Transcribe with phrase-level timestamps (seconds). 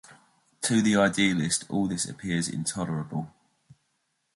[0.63, 3.31] To the idealist all this appears intolerable.